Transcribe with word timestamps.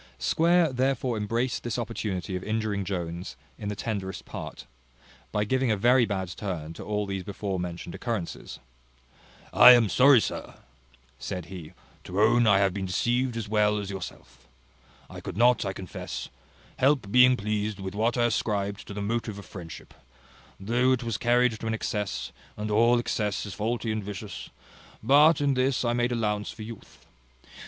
Square 0.17 0.73
therefore 0.73 1.15
embraced 1.15 1.61
this 1.61 1.77
opportunity 1.77 2.35
of 2.35 2.43
injuring 2.43 2.83
Jones 2.83 3.37
in 3.59 3.69
the 3.69 3.75
tenderest 3.75 4.25
part, 4.25 4.65
by 5.31 5.43
giving 5.43 5.69
a 5.69 5.77
very 5.77 6.07
bad 6.07 6.29
turn 6.29 6.73
to 6.73 6.83
all 6.83 7.05
these 7.05 7.21
before 7.23 7.59
mentioned 7.59 7.93
occurrences. 7.93 8.57
"I 9.53 9.73
am 9.73 9.89
sorry, 9.89 10.19
sir," 10.19 10.55
said 11.19 11.45
he, 11.53 11.73
"to 12.05 12.19
own 12.19 12.47
I 12.47 12.57
have 12.57 12.73
been 12.73 12.87
deceived 12.87 13.37
as 13.37 13.47
well 13.47 13.77
as 13.77 13.91
yourself. 13.91 14.47
I 15.07 15.21
could 15.21 15.37
not, 15.37 15.63
I 15.65 15.71
confess, 15.71 16.29
help 16.79 17.11
being 17.11 17.37
pleased 17.37 17.79
with 17.79 17.93
what 17.93 18.17
I 18.17 18.25
ascribed 18.25 18.87
to 18.87 18.95
the 18.95 19.03
motive 19.03 19.37
of 19.37 19.45
friendship, 19.45 19.93
though 20.59 20.93
it 20.93 21.03
was 21.03 21.19
carried 21.19 21.51
to 21.59 21.67
an 21.67 21.75
excess, 21.75 22.31
and 22.57 22.71
all 22.71 22.97
excess 22.97 23.45
is 23.45 23.53
faulty 23.53 23.91
and 23.91 24.03
vicious: 24.03 24.49
but 25.03 25.41
in 25.41 25.53
this 25.53 25.85
I 25.85 25.93
made 25.93 26.11
allowance 26.11 26.49
for 26.49 26.63
youth. 26.63 27.05